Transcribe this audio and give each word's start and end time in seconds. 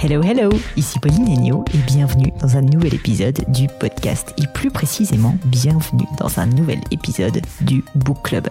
Hello, 0.00 0.22
hello, 0.22 0.48
ici 0.76 1.00
Pauline 1.00 1.28
Agneau 1.28 1.64
et 1.74 1.78
bienvenue 1.78 2.32
dans 2.40 2.56
un 2.56 2.62
nouvel 2.62 2.94
épisode 2.94 3.44
du 3.48 3.66
podcast 3.80 4.32
et 4.38 4.46
plus 4.46 4.70
précisément 4.70 5.36
bienvenue 5.46 6.06
dans 6.20 6.38
un 6.38 6.46
nouvel 6.46 6.78
épisode 6.92 7.40
du 7.62 7.82
Book 7.96 8.22
Club. 8.22 8.46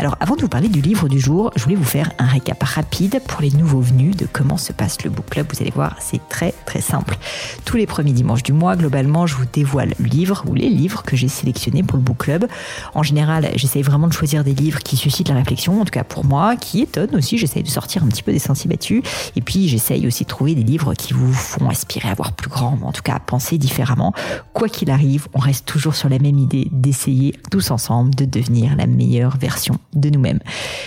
Alors 0.00 0.16
avant 0.18 0.34
de 0.34 0.40
vous 0.40 0.48
parler 0.48 0.68
du 0.68 0.80
livre 0.80 1.08
du 1.08 1.20
jour, 1.20 1.52
je 1.54 1.62
voulais 1.62 1.76
vous 1.76 1.84
faire 1.84 2.10
un 2.18 2.26
récap 2.26 2.60
rapide 2.60 3.22
pour 3.28 3.40
les 3.40 3.52
nouveaux 3.52 3.80
venus 3.80 4.16
de 4.16 4.26
comment 4.30 4.56
se 4.56 4.72
passe 4.72 5.04
le 5.04 5.10
Book 5.10 5.26
Club. 5.30 5.46
Vous 5.54 5.62
allez 5.62 5.70
voir, 5.70 5.94
c'est 6.00 6.28
très 6.28 6.52
très 6.66 6.80
simple. 6.80 7.16
Tous 7.64 7.76
les 7.76 7.86
premiers 7.86 8.12
dimanches 8.12 8.42
du 8.42 8.52
mois, 8.52 8.74
globalement, 8.74 9.28
je 9.28 9.36
vous 9.36 9.46
dévoile 9.52 9.94
le 10.00 10.06
livre 10.06 10.42
ou 10.48 10.54
les 10.54 10.68
livres 10.68 11.04
que 11.04 11.14
j'ai 11.14 11.28
sélectionnés 11.28 11.84
pour 11.84 11.98
le 11.98 12.02
Book 12.02 12.18
Club. 12.18 12.46
En 12.94 13.04
général, 13.04 13.48
j'essaye 13.54 13.82
vraiment 13.82 14.08
de 14.08 14.12
choisir 14.12 14.42
des 14.42 14.54
livres 14.54 14.80
qui 14.80 14.96
suscitent 14.96 15.28
la 15.28 15.36
réflexion, 15.36 15.80
en 15.80 15.84
tout 15.84 15.92
cas 15.92 16.04
pour 16.04 16.24
moi, 16.24 16.56
qui 16.56 16.80
étonnent 16.80 17.14
aussi. 17.14 17.38
J'essaye 17.38 17.62
de 17.62 17.68
sortir 17.68 18.02
un 18.02 18.08
petit 18.08 18.24
peu 18.24 18.32
des 18.32 18.40
sentiers 18.40 18.68
battus 18.68 19.04
et 19.36 19.40
puis 19.40 19.68
j'essaye 19.68 20.04
aussi 20.08 20.24
de 20.24 20.28
trouver 20.28 20.56
des 20.56 20.64
livres 20.64 20.79
qui 20.96 21.12
vous 21.12 21.32
font 21.32 21.68
aspirer 21.68 22.08
à 22.08 22.14
voir 22.14 22.32
plus 22.32 22.48
grand, 22.48 22.78
en 22.82 22.92
tout 22.92 23.02
cas 23.02 23.14
à 23.14 23.20
penser 23.20 23.58
différemment. 23.58 24.12
Quoi 24.52 24.68
qu'il 24.68 24.90
arrive, 24.90 25.28
on 25.34 25.38
reste 25.38 25.66
toujours 25.66 25.94
sur 25.94 26.08
la 26.08 26.18
même 26.18 26.38
idée 26.38 26.68
d'essayer 26.72 27.34
tous 27.50 27.70
ensemble 27.70 28.14
de 28.14 28.24
devenir 28.24 28.76
la 28.76 28.86
meilleure 28.86 29.36
version 29.36 29.78
de 29.94 30.10
nous-mêmes. 30.10 30.40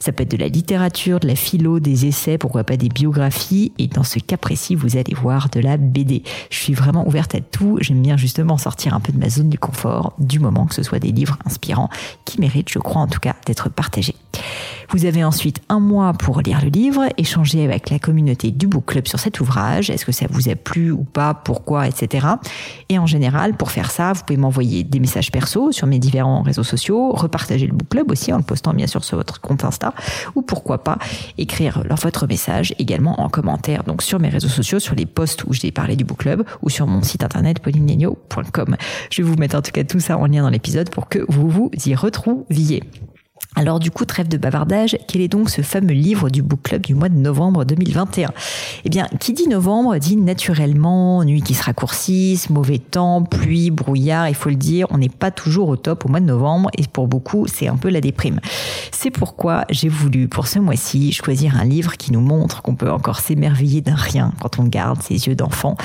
Ça 0.00 0.12
peut 0.12 0.24
être 0.24 0.30
de 0.30 0.36
la 0.36 0.48
littérature, 0.48 1.20
de 1.20 1.28
la 1.28 1.36
philo, 1.36 1.80
des 1.80 2.06
essais, 2.06 2.38
pourquoi 2.38 2.64
pas 2.64 2.76
des 2.76 2.88
biographies, 2.88 3.72
et 3.78 3.86
dans 3.86 4.02
ce 4.02 4.18
cas 4.18 4.36
précis, 4.36 4.74
vous 4.74 4.96
allez 4.96 5.14
voir 5.14 5.48
de 5.50 5.60
la 5.60 5.76
BD. 5.76 6.22
Je 6.50 6.58
suis 6.58 6.74
vraiment 6.74 7.06
ouverte 7.06 7.34
à 7.34 7.40
tout, 7.40 7.78
j'aime 7.80 8.02
bien 8.02 8.16
justement 8.16 8.58
sortir 8.58 8.94
un 8.94 9.00
peu 9.00 9.12
de 9.12 9.18
ma 9.18 9.30
zone 9.30 9.48
du 9.48 9.58
confort, 9.58 10.14
du 10.18 10.38
moment 10.38 10.66
que 10.66 10.74
ce 10.74 10.82
soit 10.82 10.98
des 10.98 11.12
livres 11.12 11.38
inspirants 11.46 11.90
qui 12.24 12.40
méritent, 12.40 12.70
je 12.70 12.78
crois 12.78 13.02
en 13.02 13.06
tout 13.06 13.20
cas, 13.20 13.36
d'être 13.46 13.68
partagés. 13.68 14.16
Vous 14.90 15.04
avez 15.04 15.24
ensuite 15.24 15.60
un 15.68 15.80
mois 15.80 16.12
pour 16.12 16.40
lire 16.40 16.60
le 16.62 16.68
livre, 16.68 17.04
échanger 17.16 17.64
avec 17.64 17.90
la 17.90 17.98
communauté 17.98 18.50
du 18.50 18.66
Book 18.66 18.86
Club 18.86 19.06
sur 19.06 19.18
cet 19.18 19.40
ouvrage, 19.40 19.90
est-ce 19.90 20.04
que 20.04 20.12
ça 20.12 20.26
vous 20.30 20.48
a 20.48 20.54
plu 20.54 20.90
ou 20.90 21.04
pas, 21.04 21.34
pourquoi, 21.34 21.88
etc. 21.88 22.26
Et 22.88 22.98
en 22.98 23.06
général, 23.06 23.54
pour 23.54 23.70
faire 23.70 23.90
ça, 23.90 24.12
vous 24.12 24.22
pouvez 24.24 24.36
m'envoyer 24.36 24.84
des 24.84 25.00
messages 25.00 25.32
perso 25.32 25.72
sur 25.72 25.86
mes 25.86 25.98
différents 25.98 26.42
réseaux 26.42 26.62
sociaux, 26.62 27.12
repartager 27.12 27.66
le 27.66 27.72
Book 27.72 27.88
Club 27.88 28.10
aussi 28.10 28.32
en 28.32 28.38
le 28.38 28.42
postant 28.42 28.72
bien 28.74 28.86
sûr 28.86 29.04
sur 29.04 29.16
votre 29.16 29.40
compte 29.40 29.64
Insta, 29.64 29.94
ou 30.34 30.42
pourquoi 30.42 30.82
pas 30.82 30.98
écrire 31.38 31.82
votre 32.02 32.26
message 32.26 32.74
également 32.78 33.20
en 33.20 33.28
commentaire, 33.28 33.84
donc 33.84 34.02
sur 34.02 34.20
mes 34.20 34.28
réseaux 34.28 34.48
sociaux, 34.48 34.78
sur 34.78 34.94
les 34.94 35.06
posts 35.06 35.44
où 35.44 35.52
j'ai 35.52 35.72
parlé 35.72 35.96
du 35.96 36.04
Book 36.04 36.18
Club, 36.18 36.44
ou 36.62 36.70
sur 36.70 36.86
mon 36.86 37.02
site 37.02 37.24
internet 37.24 37.58
paulinegno.com. 37.60 38.76
Je 39.10 39.22
vais 39.22 39.28
vous 39.28 39.36
mettre 39.36 39.56
en 39.56 39.62
tout 39.62 39.72
cas 39.72 39.84
tout 39.84 40.00
ça 40.00 40.18
en 40.18 40.26
lien 40.26 40.42
dans 40.42 40.50
l'épisode 40.50 40.90
pour 40.90 41.08
que 41.08 41.24
vous 41.28 41.48
vous 41.48 41.70
y 41.86 41.94
retrouviez. 41.94 42.82
Alors 43.58 43.80
du 43.80 43.90
coup, 43.90 44.04
trêve 44.04 44.28
de 44.28 44.36
bavardage, 44.36 44.98
quel 45.08 45.22
est 45.22 45.28
donc 45.28 45.48
ce 45.48 45.62
fameux 45.62 45.94
livre 45.94 46.28
du 46.28 46.42
Book 46.42 46.60
Club 46.62 46.82
du 46.82 46.94
mois 46.94 47.08
de 47.08 47.16
novembre 47.16 47.64
2021 47.64 48.30
Eh 48.84 48.90
bien, 48.90 49.06
qui 49.18 49.32
dit 49.32 49.48
novembre 49.48 49.96
dit 49.96 50.16
naturellement 50.16 51.24
nuit 51.24 51.40
qui 51.40 51.54
se 51.54 51.62
raccourcissent, 51.62 52.50
mauvais 52.50 52.78
temps, 52.78 53.22
pluie, 53.22 53.70
brouillard, 53.70 54.28
il 54.28 54.34
faut 54.34 54.50
le 54.50 54.56
dire, 54.56 54.86
on 54.90 54.98
n'est 54.98 55.08
pas 55.08 55.30
toujours 55.30 55.70
au 55.70 55.76
top 55.76 56.04
au 56.04 56.10
mois 56.10 56.20
de 56.20 56.26
novembre 56.26 56.68
et 56.76 56.82
pour 56.86 57.08
beaucoup, 57.08 57.46
c'est 57.46 57.66
un 57.66 57.76
peu 57.76 57.88
la 57.88 58.02
déprime. 58.02 58.40
C'est 58.92 59.10
pourquoi 59.10 59.64
j'ai 59.70 59.88
voulu 59.88 60.28
pour 60.28 60.48
ce 60.48 60.58
mois-ci 60.58 61.12
choisir 61.12 61.56
un 61.56 61.64
livre 61.64 61.96
qui 61.96 62.12
nous 62.12 62.20
montre 62.20 62.60
qu'on 62.60 62.74
peut 62.74 62.90
encore 62.90 63.20
s'émerveiller 63.20 63.80
d'un 63.80 63.94
rien 63.94 64.32
quand 64.38 64.58
on 64.58 64.64
garde 64.64 65.00
ses 65.00 65.28
yeux 65.28 65.34
d'enfant. 65.34 65.76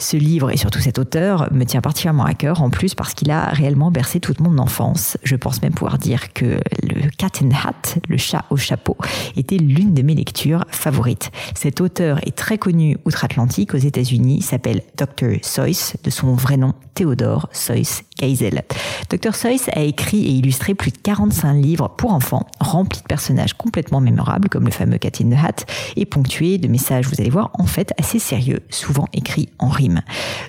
Ce 0.00 0.16
livre 0.16 0.50
et 0.50 0.56
surtout 0.56 0.80
cet 0.80 0.98
auteur 0.98 1.46
me 1.52 1.64
tient 1.64 1.82
particulièrement 1.82 2.24
à 2.24 2.34
cœur 2.34 2.62
en 2.62 2.70
plus 2.70 2.96
parce 2.96 3.14
qu'il 3.14 3.30
a 3.30 3.44
réellement 3.46 3.92
bercé 3.92 4.18
toute 4.18 4.40
mon 4.40 4.58
enfance. 4.58 5.18
Je 5.22 5.36
pense 5.36 5.62
même 5.62 5.72
pouvoir 5.72 5.98
dire 5.98 6.32
que 6.32 6.58
le 6.82 7.11
Cat 7.18 7.42
in 7.42 7.50
Hat, 7.50 8.00
le 8.08 8.16
chat 8.16 8.44
au 8.50 8.56
chapeau, 8.56 8.96
était 9.36 9.56
l'une 9.56 9.94
de 9.94 10.02
mes 10.02 10.14
lectures 10.14 10.64
favorites. 10.68 11.30
Cet 11.54 11.80
auteur 11.80 12.18
est 12.26 12.36
très 12.36 12.58
connu 12.58 12.96
outre-Atlantique 13.04 13.74
aux 13.74 13.78
États-Unis, 13.78 14.42
s'appelle 14.42 14.82
Dr. 14.96 15.36
Seuss, 15.42 15.94
de 16.02 16.10
son 16.10 16.34
vrai 16.34 16.56
nom 16.56 16.74
Théodore 16.94 17.48
Seuss 17.52 18.02
Geisel. 18.18 18.62
Dr. 19.08 19.34
Seuss 19.34 19.68
a 19.72 19.80
écrit 19.80 20.24
et 20.24 20.30
illustré 20.30 20.74
plus 20.74 20.90
de 20.90 20.98
45 20.98 21.54
livres 21.54 21.88
pour 21.96 22.12
enfants, 22.12 22.46
remplis 22.60 23.00
de 23.00 23.06
personnages 23.06 23.54
complètement 23.54 24.00
mémorables, 24.00 24.48
comme 24.48 24.64
le 24.64 24.70
fameux 24.70 24.98
Cat 24.98 25.12
in 25.20 25.30
the 25.30 25.44
Hat, 25.44 25.64
et 25.96 26.06
ponctués 26.06 26.58
de 26.58 26.68
messages, 26.68 27.06
vous 27.06 27.20
allez 27.20 27.30
voir, 27.30 27.50
en 27.54 27.66
fait 27.66 27.92
assez 27.98 28.18
sérieux, 28.18 28.60
souvent 28.70 29.08
écrits 29.12 29.48
en 29.58 29.68
rime. 29.68 30.02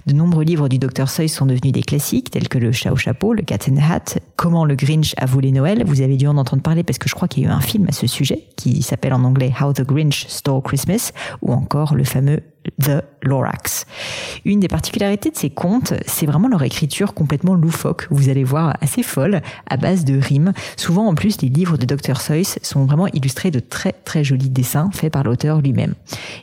De 0.05 0.13
nombreux 0.13 0.43
livres 0.43 0.67
du 0.67 0.79
Dr. 0.79 1.07
Seuss 1.07 1.31
sont 1.31 1.45
devenus 1.45 1.71
des 1.71 1.81
classiques, 1.81 2.31
tels 2.31 2.49
que 2.49 2.57
Le 2.57 2.71
chat 2.71 2.91
au 2.91 2.97
chapeau, 2.97 3.33
Le 3.33 3.41
Cat 3.41 3.59
the 3.59 3.79
Hat, 3.79 4.19
Comment 4.35 4.65
le 4.65 4.75
Grinch 4.75 5.13
a 5.17 5.25
volé 5.25 5.51
Noël. 5.51 5.83
Vous 5.85 6.01
avez 6.01 6.17
dû 6.17 6.27
en 6.27 6.37
entendre 6.37 6.61
parler 6.61 6.83
parce 6.83 6.97
que 6.97 7.07
je 7.07 7.15
crois 7.15 7.27
qu'il 7.27 7.43
y 7.43 7.45
a 7.45 7.49
eu 7.49 7.51
un 7.51 7.61
film 7.61 7.87
à 7.87 7.93
ce 7.93 8.05
sujet 8.05 8.47
qui 8.57 8.81
s'appelle 8.81 9.13
en 9.13 9.23
anglais 9.23 9.53
How 9.61 9.71
the 9.73 9.83
Grinch 9.83 10.27
Stole 10.27 10.61
Christmas 10.61 11.11
ou 11.41 11.53
encore 11.53 11.95
le 11.95 12.03
fameux 12.03 12.41
The 12.81 13.03
Lorax. 13.21 13.85
Une 14.45 14.59
des 14.59 14.67
particularités 14.67 15.31
de 15.31 15.37
ces 15.37 15.49
contes, 15.49 15.93
c'est 16.05 16.25
vraiment 16.25 16.47
leur 16.47 16.63
écriture 16.63 17.13
complètement 17.13 17.53
loufoque, 17.55 18.07
vous 18.09 18.29
allez 18.29 18.43
voir, 18.43 18.75
assez 18.81 19.03
folle, 19.03 19.41
à 19.69 19.77
base 19.77 20.05
de 20.05 20.19
rimes. 20.19 20.53
Souvent, 20.77 21.07
en 21.07 21.15
plus, 21.15 21.41
les 21.41 21.49
livres 21.49 21.77
de 21.77 21.85
Dr. 21.85 22.19
Seuss 22.19 22.59
sont 22.61 22.85
vraiment 22.85 23.07
illustrés 23.07 23.51
de 23.51 23.59
très 23.59 23.91
très 23.91 24.23
jolis 24.23 24.49
dessins 24.49 24.89
faits 24.93 25.11
par 25.11 25.23
l'auteur 25.23 25.61
lui-même. 25.61 25.93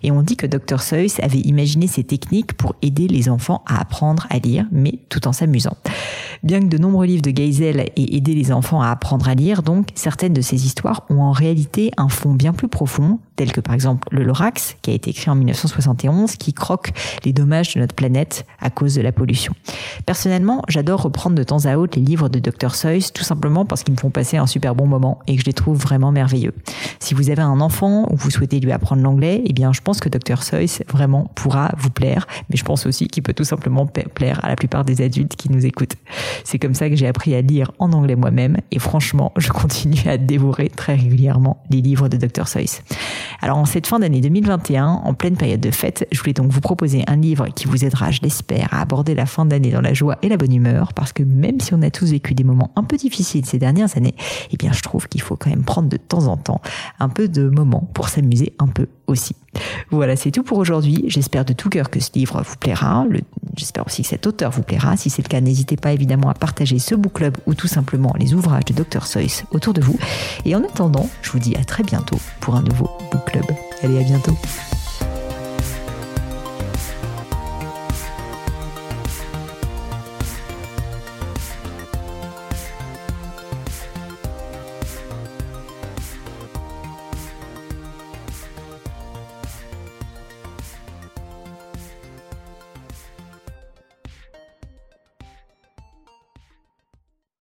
Et 0.03 0.10
on 0.10 0.22
dit 0.22 0.36
que 0.36 0.47
Dr. 0.47 0.81
Seuss 0.81 1.20
avait 1.20 1.38
imaginé 1.38 1.86
ces 1.86 2.04
techniques 2.04 2.54
pour 2.54 2.75
aider 2.82 3.08
les 3.08 3.28
enfants 3.28 3.62
à 3.66 3.81
apprendre 3.81 4.26
à 4.31 4.38
lire, 4.38 4.66
mais 4.72 4.98
tout 5.08 5.26
en 5.28 5.32
s'amusant. 5.32 5.76
Bien 6.42 6.60
que 6.60 6.66
de 6.66 6.78
nombreux 6.78 7.04
livres 7.04 7.20
de 7.20 7.30
Geisel 7.30 7.80
aient 7.80 7.92
aidé 7.96 8.34
les 8.34 8.50
enfants 8.50 8.80
à 8.80 8.88
apprendre 8.88 9.28
à 9.28 9.34
lire, 9.34 9.62
donc 9.62 9.88
certaines 9.94 10.32
de 10.32 10.40
ces 10.40 10.64
histoires 10.64 11.04
ont 11.10 11.20
en 11.20 11.32
réalité 11.32 11.90
un 11.98 12.08
fond 12.08 12.32
bien 12.32 12.54
plus 12.54 12.68
profond, 12.68 13.18
tel 13.36 13.52
que 13.52 13.60
par 13.60 13.74
exemple 13.74 14.08
le 14.10 14.24
Lorax, 14.24 14.76
qui 14.80 14.90
a 14.90 14.94
été 14.94 15.10
écrit 15.10 15.30
en 15.30 15.34
1971, 15.34 16.36
qui 16.36 16.54
croque 16.54 16.92
les 17.26 17.34
dommages 17.34 17.74
de 17.74 17.80
notre 17.80 17.94
planète 17.94 18.46
à 18.58 18.70
cause 18.70 18.94
de 18.94 19.02
la 19.02 19.12
pollution. 19.12 19.52
Personnellement, 20.06 20.62
j'adore 20.68 21.02
reprendre 21.02 21.36
de 21.36 21.42
temps 21.42 21.66
à 21.66 21.76
autre 21.76 21.98
les 21.98 22.04
livres 22.04 22.30
de 22.30 22.38
Dr. 22.38 22.74
Seuss, 22.74 23.12
tout 23.12 23.24
simplement 23.24 23.66
parce 23.66 23.82
qu'ils 23.82 23.94
me 23.94 23.98
font 23.98 24.10
passer 24.10 24.38
un 24.38 24.46
super 24.46 24.74
bon 24.74 24.86
moment 24.86 25.18
et 25.26 25.34
que 25.36 25.42
je 25.42 25.46
les 25.46 25.52
trouve 25.52 25.78
vraiment 25.78 26.10
merveilleux. 26.10 26.54
Si 27.00 27.12
vous 27.12 27.28
avez 27.28 27.42
un 27.42 27.60
enfant 27.60 28.06
ou 28.10 28.16
vous 28.16 28.30
souhaitez 28.30 28.60
lui 28.60 28.72
apprendre 28.72 29.02
l'anglais, 29.02 29.42
eh 29.44 29.52
bien, 29.52 29.74
je 29.74 29.82
pense 29.82 30.00
que 30.00 30.08
Dr. 30.08 30.42
Seuss 30.42 30.82
vraiment 30.88 31.30
pourra 31.34 31.72
vous 31.76 31.90
plaire, 31.90 32.26
mais 32.48 32.56
je 32.56 32.64
pense 32.64 32.86
aussi 32.86 33.08
qu'il 33.08 33.22
peut 33.22 33.34
tout 33.34 33.44
simplement 33.44 33.86
plaire 33.86 34.42
à 34.42 34.48
la 34.48 34.56
plupart 34.56 34.84
des 34.84 35.02
adultes 35.02 35.36
qui 35.36 35.52
nous 35.52 35.66
écoutent. 35.66 35.96
C'est 36.44 36.58
comme 36.58 36.74
ça 36.74 36.88
que 36.88 36.96
j'ai 36.96 37.06
appris 37.06 37.34
à 37.34 37.41
lire 37.41 37.72
en 37.78 37.92
anglais 37.92 38.16
moi-même 38.16 38.58
et 38.70 38.78
franchement, 38.78 39.32
je 39.36 39.50
continue 39.50 40.02
à 40.06 40.16
dévorer 40.16 40.68
très 40.68 40.94
régulièrement 40.94 41.62
les 41.70 41.80
livres 41.80 42.08
de 42.08 42.16
Dr. 42.16 42.48
Seuss. 42.48 42.82
Alors, 43.41 43.58
en 43.58 43.64
cette 43.64 43.86
fin 43.86 43.98
d'année 43.98 44.20
2021, 44.20 44.86
en 44.86 45.14
pleine 45.14 45.36
période 45.36 45.60
de 45.60 45.70
fête, 45.70 46.06
je 46.12 46.19
voulais 46.20 46.32
donc 46.32 46.50
vous 46.50 46.60
proposer 46.60 47.04
un 47.06 47.16
livre 47.16 47.48
qui 47.48 47.66
vous 47.66 47.84
aidera, 47.84 48.10
je 48.10 48.20
l'espère, 48.22 48.69
à 48.72 48.82
aborder 48.82 49.14
la 49.14 49.26
fin 49.26 49.46
d'année 49.46 49.70
dans 49.70 49.80
la 49.80 49.94
joie 49.94 50.19
et 50.22 50.28
la 50.28 50.36
bonne 50.36 50.54
humeur, 50.54 50.92
parce 50.92 51.12
que 51.12 51.22
même 51.22 51.60
si 51.60 51.74
on 51.74 51.82
a 51.82 51.90
tous 51.90 52.10
vécu 52.10 52.34
des 52.34 52.44
moments 52.44 52.70
un 52.76 52.84
peu 52.84 52.96
difficiles 52.96 53.46
ces 53.46 53.58
dernières 53.58 53.96
années, 53.96 54.14
eh 54.50 54.56
bien, 54.56 54.72
je 54.72 54.82
trouve 54.82 55.08
qu'il 55.08 55.22
faut 55.22 55.36
quand 55.36 55.50
même 55.50 55.64
prendre 55.64 55.88
de 55.88 55.96
temps 55.96 56.26
en 56.26 56.36
temps 56.36 56.60
un 56.98 57.08
peu 57.08 57.28
de 57.28 57.48
moments 57.48 57.88
pour 57.94 58.08
s'amuser 58.08 58.52
un 58.58 58.66
peu 58.66 58.86
aussi. 59.06 59.34
Voilà, 59.90 60.16
c'est 60.16 60.30
tout 60.30 60.42
pour 60.42 60.58
aujourd'hui. 60.58 61.04
J'espère 61.08 61.44
de 61.44 61.52
tout 61.52 61.69
cœur 61.69 61.90
que 61.90 62.00
ce 62.00 62.10
livre 62.14 62.42
vous 62.46 62.56
plaira. 62.56 63.04
J'espère 63.60 63.87
aussi 63.87 64.00
que 64.03 64.09
cet 64.09 64.26
auteur 64.26 64.50
vous 64.50 64.62
plaira. 64.62 64.97
Si 64.97 65.10
c'est 65.10 65.22
le 65.22 65.28
cas, 65.28 65.43
n'hésitez 65.43 65.76
pas 65.76 65.93
évidemment 65.93 66.31
à 66.31 66.34
partager 66.34 66.78
ce 66.78 66.94
book 66.94 67.12
club 67.12 67.37
ou 67.44 67.54
tout 67.54 67.69
simplement 67.69 68.15
les 68.19 68.32
ouvrages 68.32 68.65
de 68.65 68.72
Dr. 68.72 69.06
Seuss 69.06 69.44
autour 69.50 69.75
de 69.75 69.82
vous. 69.82 69.98
Et 70.47 70.56
en 70.56 70.65
attendant, 70.65 71.10
je 71.21 71.31
vous 71.31 71.38
dis 71.38 71.54
à 71.56 71.65
très 71.65 71.82
bientôt 71.82 72.19
pour 72.41 72.56
un 72.56 72.62
nouveau 72.62 72.91
book 73.12 73.25
club. 73.26 73.44
Allez, 73.82 73.99
à 73.99 74.03
bientôt. 74.03 74.37